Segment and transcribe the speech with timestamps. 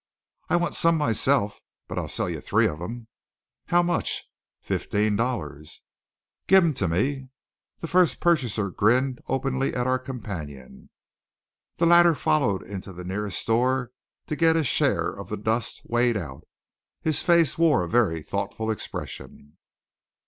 [0.49, 3.07] "I want some myself, but I'll sell you three of them."
[3.67, 4.23] "How much?"
[4.59, 5.81] "Fifteen dollars."
[6.47, 7.29] "Give 'em to me."
[7.81, 10.89] The first purchaser grinned openly at our companion.
[11.77, 13.91] The latter followed into the nearest store
[14.25, 16.47] to get his share of the dust weighed out.
[17.03, 19.59] His face wore a very thoughtful expression.